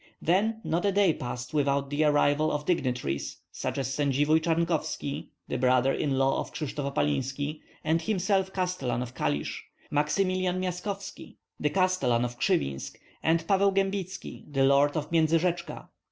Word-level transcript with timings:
Then 0.19 0.61
not 0.63 0.83
a 0.83 0.91
day 0.91 1.13
passed 1.13 1.53
without 1.53 1.91
the 1.91 2.05
arrival 2.05 2.51
of 2.51 2.65
dignitaries 2.65 3.37
such 3.51 3.77
as 3.77 3.93
Sendzivoi 3.95 4.39
Charnkovski, 4.39 5.29
the 5.47 5.59
brother 5.59 5.93
in 5.93 6.17
law 6.17 6.39
of 6.39 6.51
Krishtof 6.51 6.91
Opalinski, 6.91 7.61
and 7.83 8.01
himself 8.01 8.51
castellan 8.51 9.03
of 9.03 9.13
Kalisk; 9.13 9.59
Maksymilian 9.91 10.59
Myaskovski, 10.59 11.35
the 11.59 11.69
castellan 11.69 12.25
of 12.25 12.39
Kryvinsk; 12.39 12.95
and 13.21 13.47
Pavel 13.47 13.71
Gembitski, 13.71 14.51
the 14.51 14.63
lord 14.65 14.97
of 14.97 15.11
Myendzyrechka. 15.11 15.89